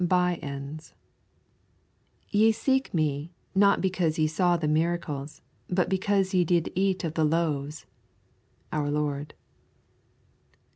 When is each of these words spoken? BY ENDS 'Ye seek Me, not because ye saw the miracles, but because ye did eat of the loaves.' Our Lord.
BY 0.03 0.39
ENDS 0.41 0.95
'Ye 2.31 2.51
seek 2.51 2.91
Me, 2.91 3.31
not 3.53 3.81
because 3.81 4.17
ye 4.17 4.25
saw 4.25 4.57
the 4.57 4.67
miracles, 4.67 5.43
but 5.69 5.89
because 5.91 6.33
ye 6.33 6.43
did 6.43 6.71
eat 6.73 7.03
of 7.03 7.13
the 7.13 7.23
loaves.' 7.23 7.85
Our 8.73 8.89
Lord. 8.89 9.35